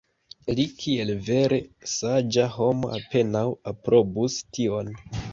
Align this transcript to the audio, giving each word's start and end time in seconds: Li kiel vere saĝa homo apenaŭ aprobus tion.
Li 0.59 0.63
kiel 0.83 1.09
vere 1.25 1.59
saĝa 1.91 2.45
homo 2.55 2.89
apenaŭ 2.95 3.43
aprobus 3.73 4.39
tion. 4.59 4.91